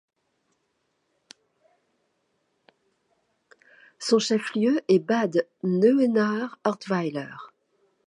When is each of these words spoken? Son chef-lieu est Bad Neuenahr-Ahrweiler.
Son 3.99 4.17
chef-lieu 4.17 4.81
est 4.87 4.97
Bad 4.97 5.47
Neuenahr-Ahrweiler. 5.61 7.29